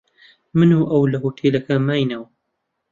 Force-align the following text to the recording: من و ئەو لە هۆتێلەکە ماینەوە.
من 0.57 0.69
و 0.77 0.81
ئەو 0.91 1.03
لە 1.11 1.17
هۆتێلەکە 1.23 1.75
ماینەوە. 1.87 2.27